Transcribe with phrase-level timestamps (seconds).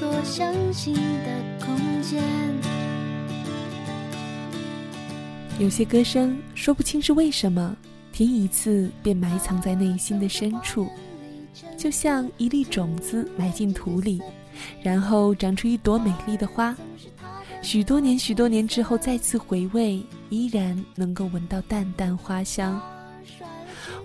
[0.00, 2.22] 所相信的空间。
[5.58, 7.76] 有些歌声说不清是为什么，
[8.10, 10.88] 听一次便埋藏在内心的深处，
[11.76, 14.22] 就像一粒种子埋进土里，
[14.82, 16.74] 然后长出一朵美丽的花。
[17.60, 22.80] 许多年、许多年之后再次回味，依然能够闻到淡淡花香。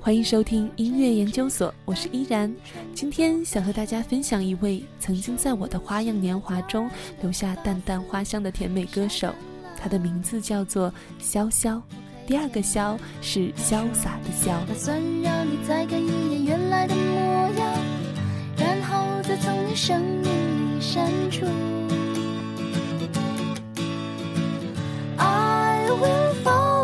[0.06, 2.54] 欢迎收听音乐研究所，我是依然。
[2.94, 6.88] 今天想和大家分享一位曾经在我的花样年华中
[7.24, 9.34] 留下淡淡花香的甜美歌手。
[9.76, 11.82] 她的名字叫做潇潇，
[12.28, 14.50] 第二个潇是潇洒的潇。
[14.68, 17.74] 打算让你再看一眼原来的模样，
[18.58, 21.48] 然后再从你生命里删除。
[25.18, 26.75] I will fall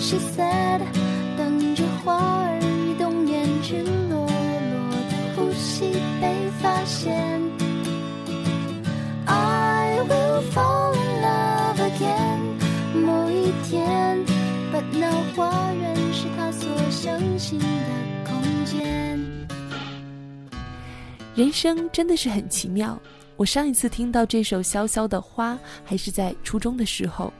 [0.00, 0.80] she said，
[1.36, 4.30] 等着花儿移动，年轻裸裸
[5.10, 7.40] 的呼吸被发现。
[9.26, 12.38] I will fall in love again，
[13.04, 14.18] 某一天
[14.72, 17.66] ，But now 花园是他所相信的
[18.24, 19.20] 空间。
[21.34, 22.98] 人生真的是很奇妙。
[23.36, 27.32] 我上一次听到这首潇潇的花，还是在初中的时候，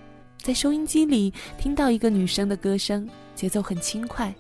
[0.43, 4.35] 在收音机里听到一个女生的歌声，节奏很轻快。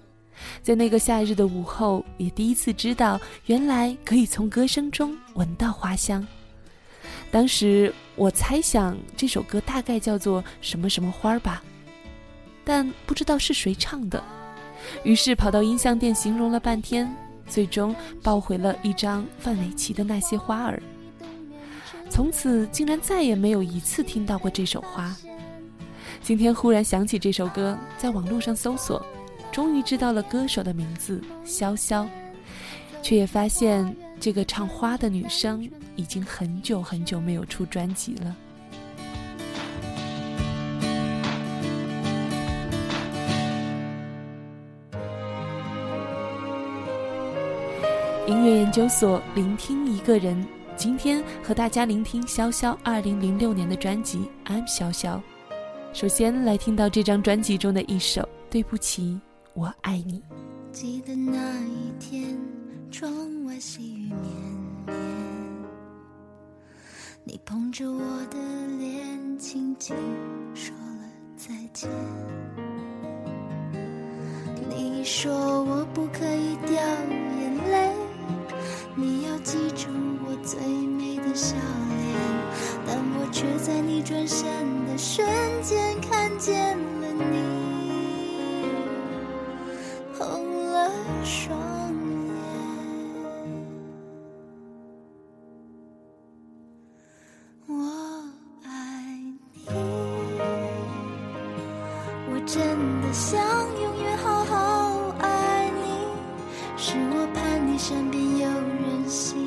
[0.63, 6.27] 在那个夏日的午后，也第一次知道，原来可以从歌声中闻到花香。
[7.31, 11.63] 当时我猜想这首歌大概叫做什么什么花儿吧，
[12.65, 14.23] 但不知道是谁唱的，
[15.03, 17.13] 于是跑到音像店形容了半天，
[17.47, 20.81] 最终抱回了一张范玮琪的那些花儿。
[22.09, 25.15] 从此竟然再也没有一次听到过这首花。
[26.29, 29.03] 今天忽然想起这首歌，在网络上搜索，
[29.51, 32.07] 终于知道了歌手的名字潇潇，
[33.01, 38.37] 却也发现这个唱花的女生已经很久很久没有出专辑了。
[48.27, 50.47] 音乐研究所，聆听一个人。
[50.77, 55.15] 今天和大家聆听潇潇二零零六年的专辑《I'm 潇潇》。
[55.99, 59.21] 首先来听到这张专辑中的一首《对不起，
[59.55, 60.21] 我爱你》。
[60.71, 62.39] 记得那一天，
[62.89, 63.11] 窗
[63.47, 64.17] 外细雨绵
[64.87, 64.97] 绵，
[67.25, 67.99] 你捧着我
[68.31, 68.39] 的
[68.79, 69.97] 脸，轻轻
[70.55, 71.91] 说了再见。
[74.71, 76.81] 你说我不可以掉
[77.41, 77.93] 眼泪，
[78.95, 79.89] 你要记住
[80.25, 82.15] 我最美的笑脸，
[82.87, 84.47] 但我却在你转身
[84.99, 85.25] 瞬
[85.63, 87.39] 间看见了你。
[90.13, 90.91] 红了
[91.25, 91.57] 双
[92.27, 92.35] 眼。
[97.69, 97.75] 我
[98.65, 98.71] 爱
[99.55, 99.69] 你，
[102.33, 102.57] 我真
[103.01, 103.41] 的想
[103.81, 106.09] 永远好好爱你，
[106.77, 109.39] 是我盼你身边有人心，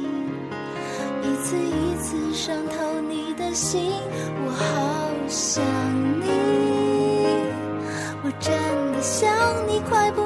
[1.22, 3.92] 一次一次伤透你的心，
[4.46, 5.01] 我好
[5.32, 5.64] 想
[6.20, 6.28] 你。
[8.22, 8.54] 我真
[8.92, 9.32] 的想
[9.66, 10.21] 你快不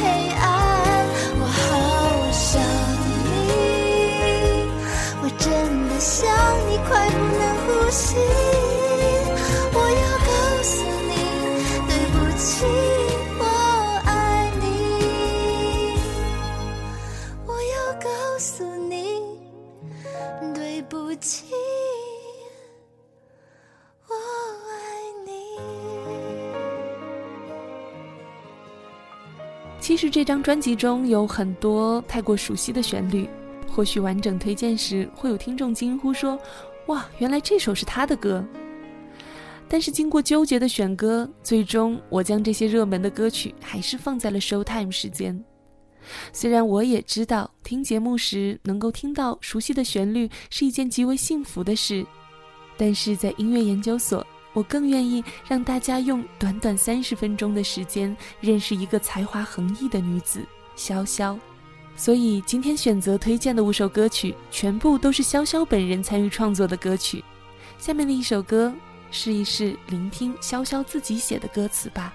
[0.00, 0.02] 黑
[0.40, 0.44] 暗，
[1.40, 1.60] 我好
[2.32, 2.60] 想
[3.24, 3.34] 你，
[5.22, 5.44] 我真
[5.88, 6.14] 的想
[6.68, 8.16] 你快不能呼吸，
[29.96, 33.26] 其实这张专辑中有很多太过熟悉的旋律，
[33.66, 36.38] 或许完整推荐时会有听众惊呼说
[36.88, 38.44] ：“哇，原来这首是他的歌。”
[39.66, 45.42] 但是经过纠结的选歌，最终我将这些热门的歌曲还是放在了 Showtime 时间。
[46.30, 52.04] 虽然我也知道听节目时能够听到熟悉的旋律是一件极为幸福的事，
[52.76, 60.40] 但是在音乐研究所，我更愿意让大家用短短三十分钟的时间认识一个才华横溢的女子
[60.78, 61.38] 潇潇。
[61.94, 67.22] 所以今天选择推荐的五首歌曲，全部都是潇潇本人参与创作的歌曲。
[67.78, 68.72] 下面的一首歌，
[69.10, 72.14] 试一试聆听潇潇自己写的歌词吧。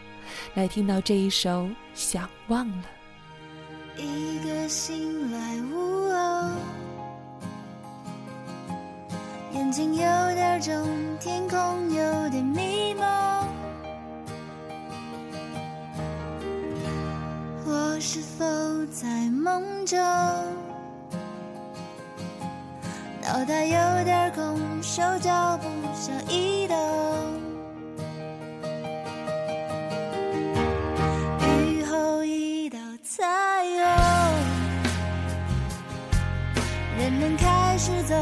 [0.56, 1.50] 来听到这一首
[1.94, 2.86] 《想忘了》。
[4.02, 6.52] 一个醒来午后，
[9.54, 10.02] 眼睛有
[10.34, 10.74] 点肿，
[11.20, 11.60] 天空
[11.90, 13.06] 有点迷蒙。
[17.66, 18.46] 我是否
[18.88, 20.00] 在梦中？
[23.22, 26.78] 脑袋有点空，手脚不想移动。
[31.42, 33.26] 雨后一道彩
[33.64, 33.86] 虹，
[36.98, 38.16] 人们开始走，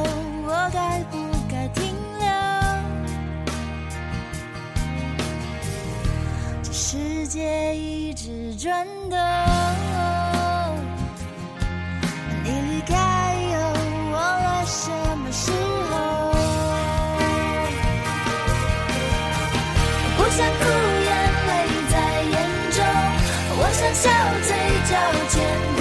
[0.71, 1.17] 该不
[1.49, 2.27] 该停留？
[6.61, 9.17] 这世界一直转动，
[12.43, 13.59] 你离开以后，
[14.11, 15.93] 忘了什么时候？
[20.17, 20.63] 不想哭，
[21.05, 21.09] 眼
[21.47, 21.51] 泪
[21.89, 22.35] 在眼
[22.71, 22.77] 中。
[23.57, 24.07] 我想笑，
[24.47, 24.49] 嘴
[24.85, 24.91] 角
[25.29, 25.33] 牵
[25.75, 25.79] 不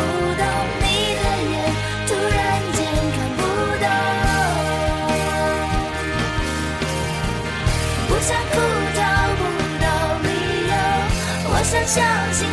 [11.88, 12.04] 相
[12.34, 12.47] 信，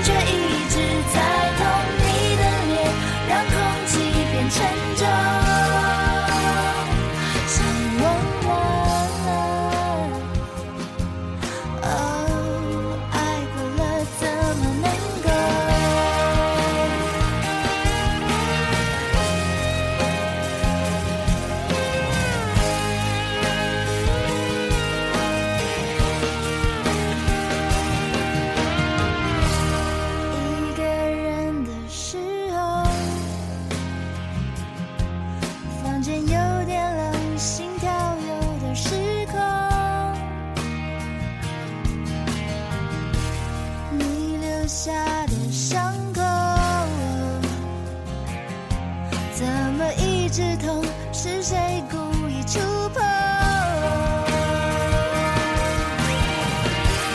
[50.36, 50.84] 直痛？
[51.13, 51.56] 是谁
[51.89, 51.96] 故
[52.27, 52.60] 意触
[52.94, 53.01] 碰？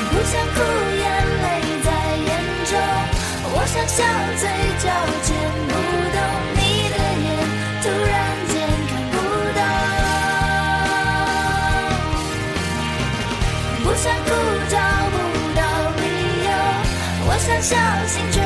[0.09, 0.59] 不想哭，
[0.97, 1.05] 眼
[1.43, 1.45] 泪
[1.85, 2.33] 在眼
[2.65, 2.73] 中。
[3.53, 4.01] 我想笑，
[4.41, 4.49] 嘴
[4.81, 4.89] 角
[5.23, 5.29] 牵
[5.69, 5.71] 不
[6.17, 6.17] 动
[6.57, 6.59] 你
[6.89, 7.29] 的眼，
[7.83, 8.17] 突然
[8.49, 8.57] 间
[8.89, 9.15] 看不
[9.53, 9.61] 懂。
[13.85, 14.29] 不想哭，
[14.71, 14.75] 找
[15.13, 15.15] 不
[15.55, 15.61] 到
[16.01, 16.03] 理
[16.47, 16.49] 由。
[17.29, 18.41] 我想笑，心，却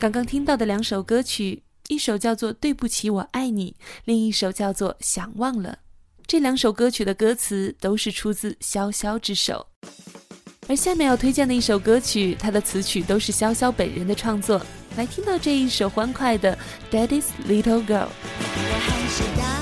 [0.00, 3.72] 刚刚听到的两首歌曲，一首叫做《对不起，我爱你》，
[4.06, 5.72] 另一首叫做《想忘了》。
[6.26, 9.66] 这两首歌曲的歌词都是出自潇潇之手。
[10.68, 14.64] 而下面要推荐的一首歌曲，它的词曲都是潇潇本人的创作。
[14.96, 16.58] 来听到这一首欢快的
[16.94, 18.06] 《Daddy's Little Girl》。
[18.08, 19.59] 我还是大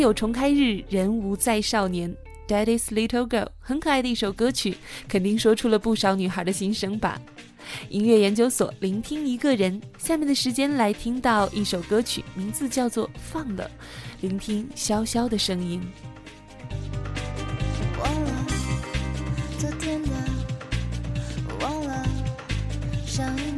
[0.00, 2.14] 有重开日，人无再少年。
[2.48, 4.76] Daddy's Little Girl，很可爱的一首歌曲，
[5.06, 7.20] 肯定说出了不少女孩的心声吧。
[7.88, 9.80] 音乐研究所，聆听一个人。
[9.98, 13.64] 下面的时间来听到一首歌曲，名字叫做《放了》，
[14.20, 15.80] 聆听潇潇的声音。
[18.02, 18.46] 忘了
[19.58, 20.08] 昨天的，
[21.60, 22.04] 忘了
[23.06, 23.49] 上一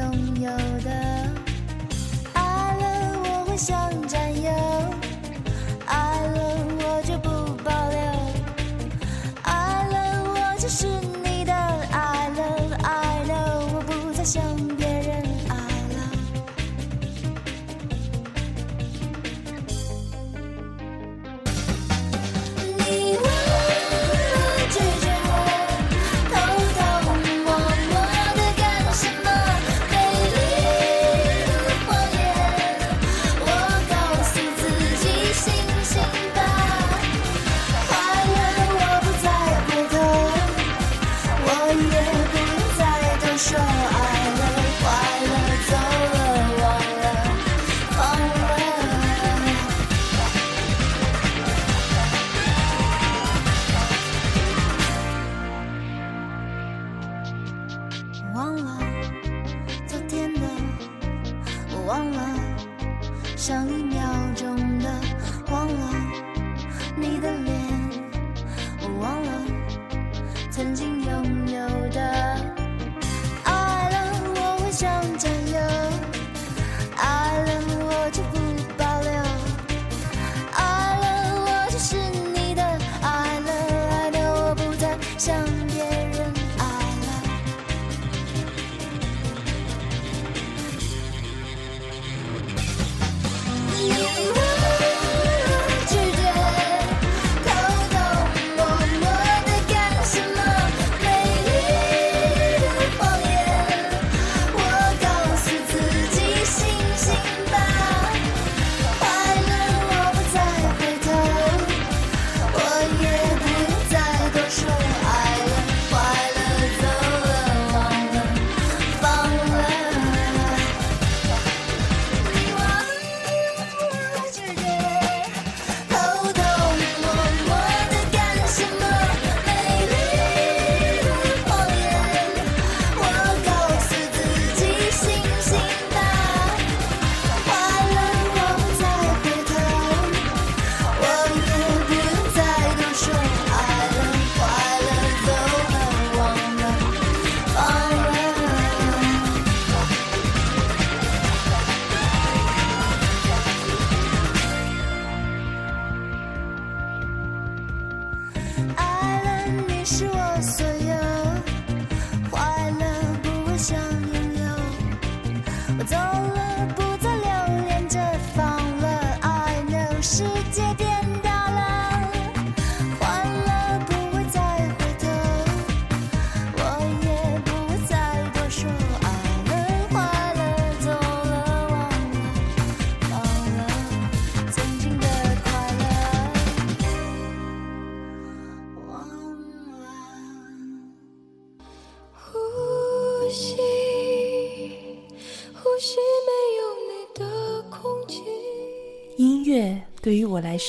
[0.00, 0.50] 拥有
[0.82, 1.19] 的。
[70.60, 71.39] 曾经拥有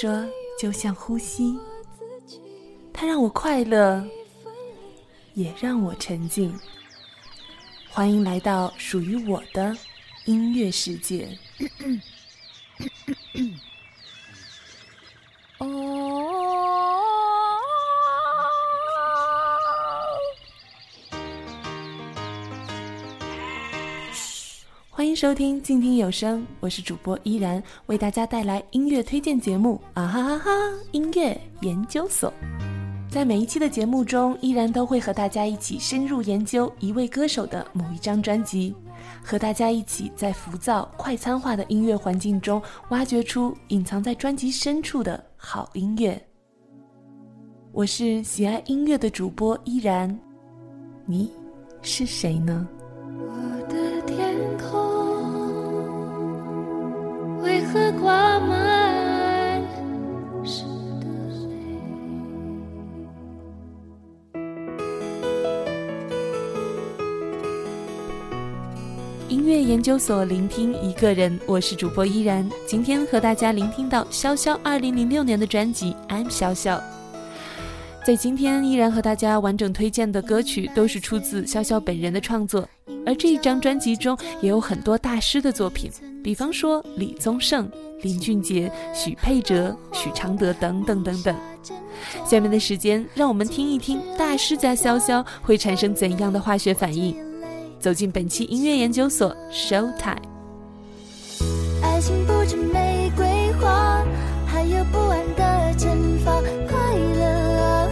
[0.02, 0.28] 说
[0.60, 1.56] 就像呼吸，
[2.92, 4.04] 它让我快乐，
[5.36, 6.60] 也让我沉静。
[7.88, 9.78] 欢迎来到属于我的
[10.26, 11.38] 音乐世界。
[25.16, 30.52] 收听静听有声，我是主播依然，为大家带来音乐推荐节目啊哈哈哈！
[30.92, 32.34] 音乐研究所，
[33.10, 38.76] 在每一期的节目中，依然都会和大家一起深入研究一位歌手的某一张专辑，
[39.24, 46.20] 和大家一起在浮躁快餐化的音乐环境中，挖掘出隐藏在专辑深处的好音乐。
[47.72, 50.18] 我是喜爱音乐的主播依然，
[51.06, 51.32] 你
[51.82, 52.68] 是谁呢？
[53.18, 54.91] 我的天空
[57.42, 59.64] 为何挂满
[60.46, 60.64] 湿
[61.00, 61.08] 的
[61.48, 61.58] 泪？
[69.28, 72.48] 音乐研究所聆听一个人，我是主播依然。
[72.68, 76.78] 今天和大家聆听到潇潇二零零六年的专辑《I'm 潇潇》。
[78.06, 82.70] 在今天依然和大家完整推荐的歌曲都是出自潇潇本人的创作，
[83.04, 85.90] 而这一张专辑中也有很多大师的作品，
[86.24, 87.70] 比方说李宗盛、
[88.02, 91.36] 林俊杰、许佩哲、许常德等等等等。
[92.26, 97.16] 下面的时间，让我们听一听大师加潇潇会产生怎样的化学反应。
[97.80, 100.22] 走进本期音乐研究所，Show Time。
[101.82, 103.26] 爱情不止玫瑰
[103.60, 104.06] 花，
[104.46, 106.40] 还有不安的惩罚。
[106.68, 107.26] 快乐
[107.60, 107.88] 啊，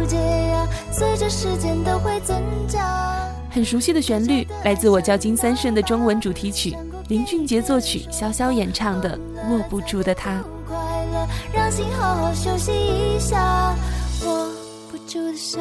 [0.00, 3.30] 误解啊，随着时间都会增加。
[3.50, 6.74] 很熟悉的旋律，来自我叫金三顺的中文主题曲，
[7.08, 9.18] 林俊杰作曲，潇潇演唱的
[9.52, 10.42] 《握不住的他》。
[10.66, 10.74] 快
[11.12, 13.76] 乐，让心好好休息一下。
[14.24, 14.50] 握
[14.90, 15.60] 不住的沙，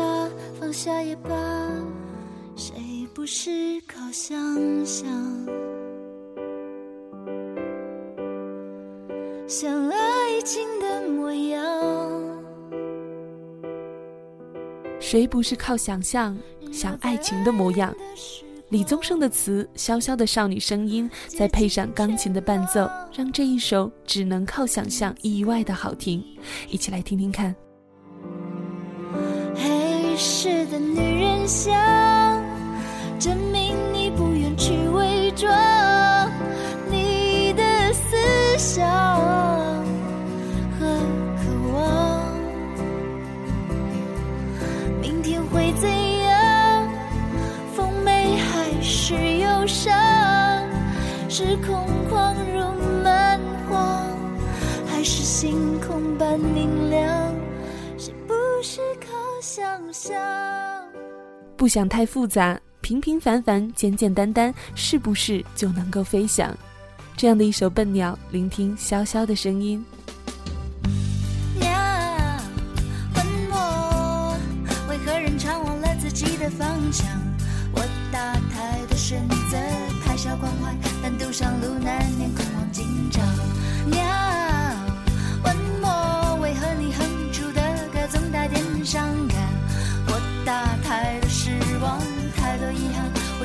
[0.58, 1.29] 放下也罢。
[2.56, 2.73] 谁
[3.13, 3.51] 不是
[3.88, 4.34] 靠想
[4.86, 5.06] 象？
[9.45, 11.62] 像爱情的模样。
[14.97, 16.36] 谁不是靠想象
[16.71, 17.93] 想爱情的模样？
[18.73, 26.25] 李宗盛的词，潇潇的少女声音，再配上钢琴的伴奏，让这一首只能靠想象意外的好听。
[26.67, 27.55] 一起来听听看。
[29.53, 31.71] 黑市的女人香，
[33.19, 35.53] 证明你不愿去伪装
[51.53, 53.39] 是空旷如蛮
[53.69, 54.09] 荒，
[54.87, 57.31] 还是星空般明亮？
[57.95, 59.63] 是不是靠想
[59.93, 60.15] 象？
[61.55, 66.51] 不想太复杂，平平凡凡，简简单单，是不是就能够飞翔？
[67.15, 69.85] 这样的一首笨鸟，聆听潇潇的声音。
[74.89, 77.05] 为何人常忘了自己的方向？
[77.75, 79.57] 我答太多选择
[80.03, 80.51] 太少关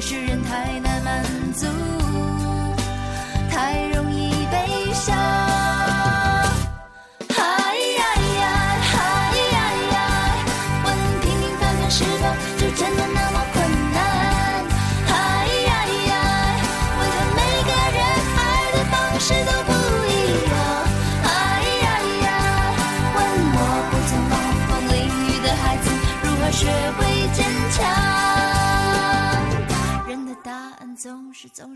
[0.00, 1.66] 是人太难满足，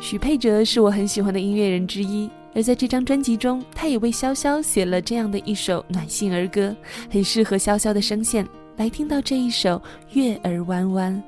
[0.00, 6.74] 许佩哲是我很喜欢的音乐人之一，而在这张专辑中，他也为潇潇写了这样的一首暖心儿歌，
[7.10, 8.48] 很适合潇潇的声线。
[8.78, 9.72] 来听到这一首
[10.18, 11.22] 《月儿弯弯》。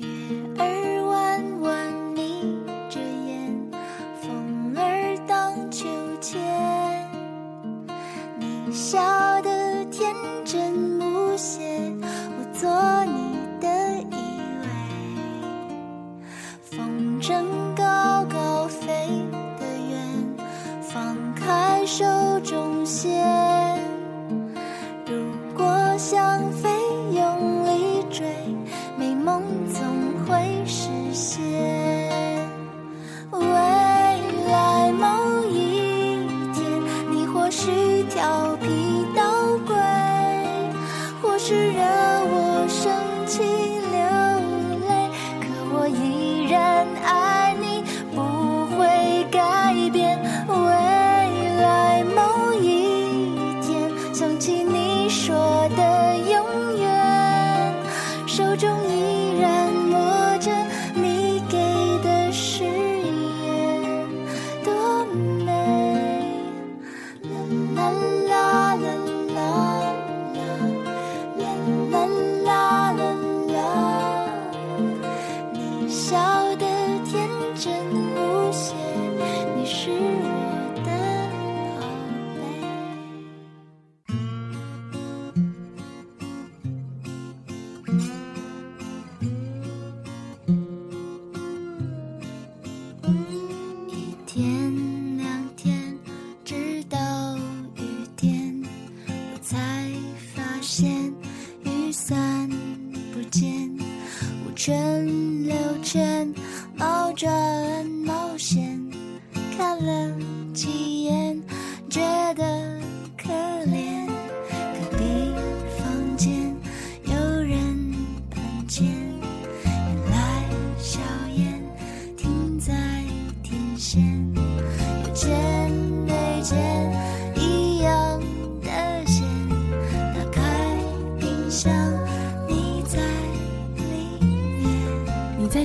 [0.00, 0.06] 月
[0.56, 0.69] 儿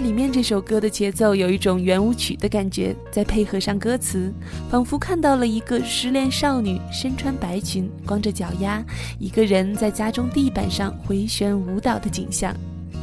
[0.05, 4.31] 里面这首歌的节奏有一种圆舞曲的感觉，再配合上歌词，
[4.69, 8.85] 仿佛看到了一个失恋少女身穿白裙，光着脚丫，
[9.17, 12.55] 一个人在家中地板上回旋舞蹈的景象。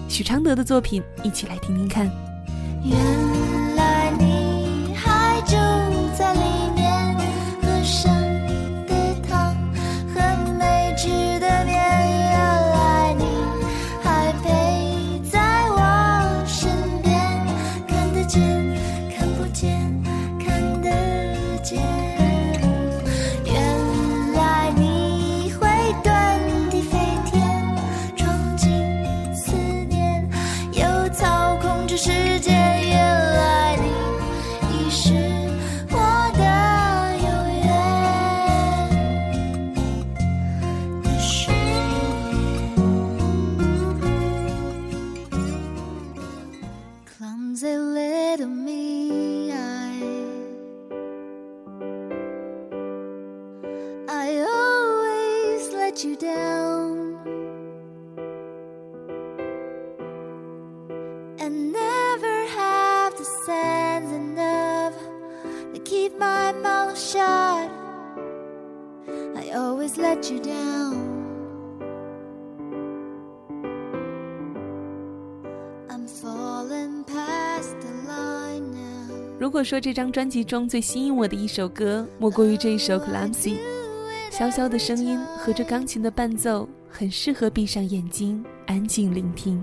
[0.09, 2.09] 许常德的作品，一起来听听看。
[79.53, 83.57] 果说这张专辑中最吸引我的一首歌，莫过于这一首《Clumsy》。
[84.31, 89.63] 潇潇的声音和这钢琴的伴奏，很适合闭上眼睛，安静聆听。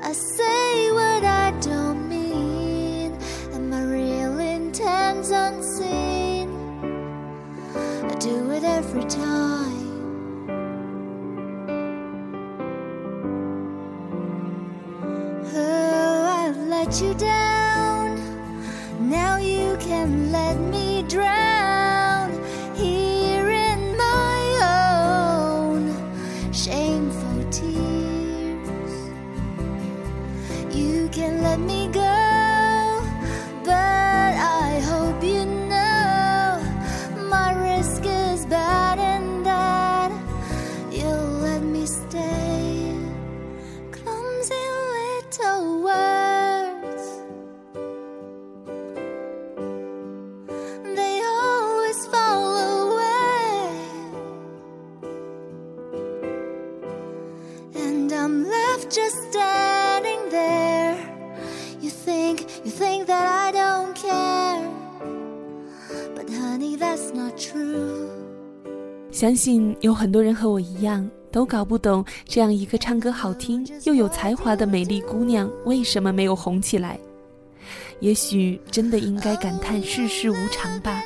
[0.00, 3.10] I say what I don't mean,
[3.52, 6.48] and my real intent's unseen.
[7.74, 9.69] I do it every time.
[69.20, 76.98] 相信有很多人和我一样，都搞不懂这样一个唱歌好听又有才华的美丽姑娘为什么没有红起来。
[78.00, 81.02] 也许真的应该感叹世事无常吧。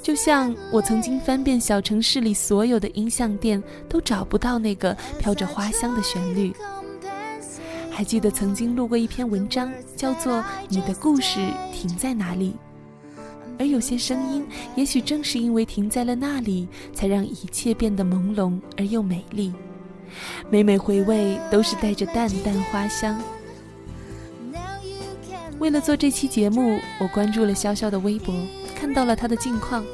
[0.00, 6.54] 就像我曾经翻遍小城市里所有的音像店，都找不到那个飘着花香的旋律。
[7.90, 10.34] 还记得曾经录过一篇文章，叫做
[10.68, 11.40] 《你的故事
[11.72, 12.52] 停在哪里》。
[13.58, 19.52] 而有些声音，也许正是因为停在了那里，才让一切变得朦胧而又美丽。
[20.50, 23.20] 每每回味，都是带着淡淡花香。
[25.58, 28.34] 为了做这期节目，我关注了潇潇的微博，
[28.74, 29.84] 看到了他的近况，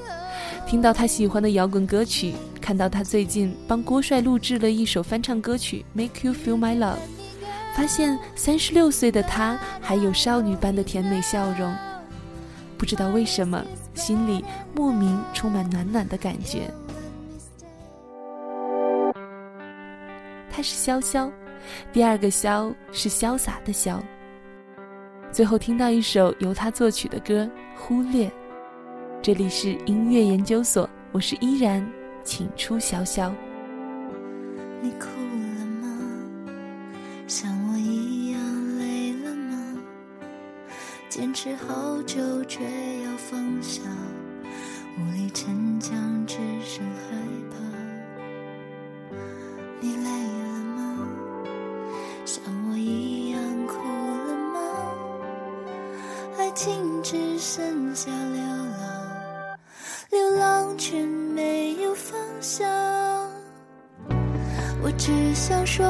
[0.66, 6.94] 听到他喜欢的摇滚歌曲，看到他最近帮郭帅录制了一首翻唱歌曲《Make You Feel My Love》，
[7.74, 11.72] 发现三十六岁的他还有少女般的甜美笑容。
[12.80, 13.62] 不知道为什么，
[13.92, 14.42] 心里
[14.74, 16.62] 莫名充满暖暖的感觉。
[20.50, 21.30] 他是潇潇，
[21.92, 24.00] 第二个潇是潇洒的潇。
[25.30, 27.44] 最后听到一首由他作曲的歌
[27.76, 28.26] 《忽略》，
[29.20, 31.86] 这里是音乐研究所，我是依然，
[32.24, 33.30] 请出潇潇。
[34.80, 35.19] 你哭
[41.10, 42.60] 坚持好久却
[43.02, 43.82] 要放下，
[44.96, 47.00] 无力逞强，只剩害
[47.50, 47.56] 怕。
[49.80, 51.08] 你累了吗？
[52.24, 54.60] 像我一样哭了吗？
[56.38, 59.58] 爱情只剩下流浪，
[60.12, 62.70] 流浪却没有方向。
[64.80, 65.84] 我只想说，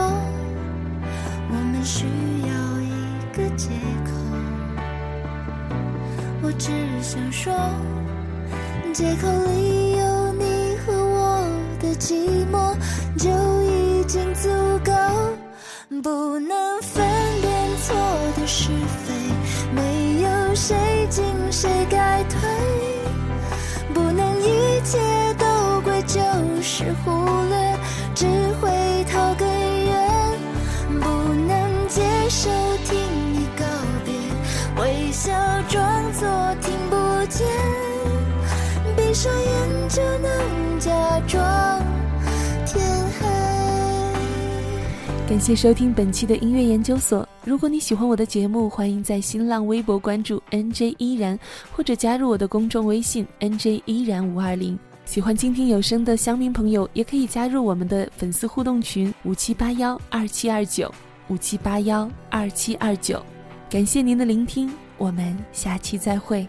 [1.50, 3.68] 我们需要一个借
[4.06, 4.29] 口。
[6.60, 6.70] 只
[7.02, 7.54] 想说，
[8.92, 11.42] 借口里有你和我
[11.80, 12.76] 的寂寞
[13.16, 13.30] 就
[13.62, 14.50] 已经足
[14.84, 14.92] 够。
[16.02, 17.02] 不能分
[17.40, 17.96] 辨错
[18.36, 18.68] 的是
[19.06, 19.14] 非，
[19.74, 20.76] 没有谁
[39.10, 41.84] 闭上眼就能假装
[42.64, 42.80] 天
[43.18, 43.26] 黑。
[45.28, 47.28] 感谢收听本期的音乐研究所。
[47.44, 51.36] 如果你喜欢我的节目，欢迎在新浪微博关注 NJ 依然，
[51.72, 54.78] 或者加入我的公众微信 NJ 依然五二零。
[55.06, 60.88] 喜欢倾听有声的乡民朋友，也可以加入我们的粉丝互动群五七八幺二七二九
[61.26, 63.20] 五七八幺二七二九。
[63.68, 66.46] 感谢您的聆听，我们下期再会。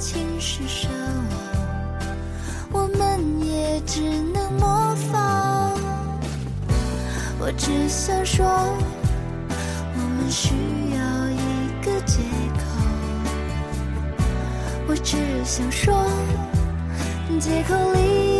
[0.00, 0.88] 情是奢
[2.72, 4.00] 望，我们也只
[4.32, 5.78] 能模仿。
[7.38, 8.46] 我只想说，
[9.94, 10.54] 我们需
[10.96, 12.22] 要一个借
[12.56, 12.60] 口。
[14.88, 15.92] 我只想说，
[17.38, 18.39] 借口里